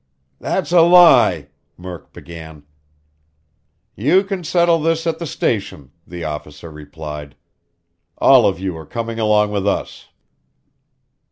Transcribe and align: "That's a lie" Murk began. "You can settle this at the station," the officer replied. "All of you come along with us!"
"That's 0.39 0.71
a 0.71 0.81
lie" 0.81 1.49
Murk 1.77 2.11
began. 2.11 2.63
"You 3.95 4.23
can 4.23 4.43
settle 4.43 4.79
this 4.81 5.05
at 5.05 5.19
the 5.19 5.27
station," 5.27 5.91
the 6.07 6.23
officer 6.23 6.71
replied. 6.71 7.35
"All 8.17 8.47
of 8.47 8.59
you 8.59 8.83
come 8.89 9.11
along 9.11 9.51
with 9.51 9.67
us!" 9.67 10.07